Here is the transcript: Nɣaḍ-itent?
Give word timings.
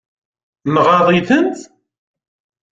Nɣaḍ-itent? 0.73 1.59